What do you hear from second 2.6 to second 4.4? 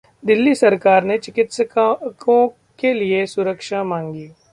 के लिए सुरक्षा मांगी